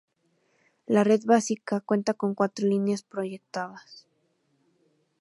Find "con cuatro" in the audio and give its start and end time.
2.15-2.65